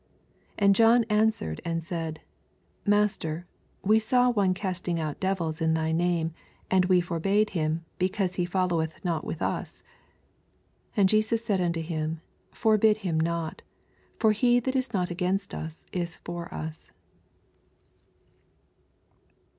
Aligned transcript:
49 0.57 0.57
And 0.65 0.75
John 0.75 1.05
answered 1.11 1.61
and 1.63 1.83
said. 1.83 2.21
Master, 2.87 3.45
we 3.83 3.99
saw 3.99 4.31
one 4.31 4.55
casting 4.55 4.99
oat 4.99 5.19
devils 5.19 5.61
in 5.61 5.75
thy 5.75 5.91
name; 5.91 6.33
and 6.71 6.85
we 6.85 6.99
forbi^e 6.99 7.47
him, 7.51 7.85
be 7.99 8.09
cause 8.09 8.33
he 8.33 8.43
followeth 8.43 8.95
not 9.05 9.23
with 9.25 9.37
ns. 9.43 9.83
50 10.95 10.97
And 10.97 11.07
Jesus 11.07 11.45
said 11.45 11.61
unto 11.61 11.81
him. 11.83 12.19
Forbid 12.51 12.97
Mm 13.03 13.21
not: 13.21 13.61
for 14.17 14.31
he 14.31 14.59
that 14.61 14.75
is 14.75 14.91
not 14.91 15.11
against 15.11 15.53
us 15.53 15.85
is 15.91 16.15
for 16.15 16.51
us. 16.51 16.93